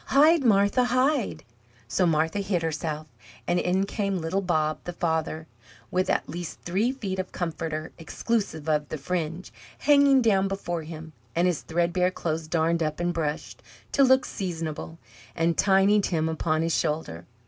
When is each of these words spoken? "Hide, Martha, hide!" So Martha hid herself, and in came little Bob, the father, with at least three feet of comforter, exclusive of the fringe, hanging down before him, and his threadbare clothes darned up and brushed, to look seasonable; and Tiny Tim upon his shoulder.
"Hide, 0.07 0.43
Martha, 0.43 0.85
hide!" 0.85 1.43
So 1.87 2.07
Martha 2.07 2.39
hid 2.39 2.63
herself, 2.63 3.05
and 3.47 3.59
in 3.59 3.85
came 3.85 4.17
little 4.17 4.41
Bob, 4.41 4.79
the 4.83 4.93
father, 4.93 5.45
with 5.91 6.09
at 6.09 6.27
least 6.27 6.59
three 6.63 6.91
feet 6.91 7.19
of 7.19 7.31
comforter, 7.31 7.91
exclusive 7.99 8.67
of 8.67 8.89
the 8.89 8.97
fringe, 8.97 9.53
hanging 9.77 10.23
down 10.23 10.47
before 10.47 10.81
him, 10.81 11.13
and 11.35 11.45
his 11.45 11.61
threadbare 11.61 12.09
clothes 12.09 12.47
darned 12.47 12.81
up 12.81 12.99
and 12.99 13.13
brushed, 13.13 13.61
to 13.91 14.03
look 14.03 14.25
seasonable; 14.25 14.97
and 15.35 15.55
Tiny 15.55 16.01
Tim 16.01 16.27
upon 16.27 16.63
his 16.63 16.75
shoulder. 16.75 17.27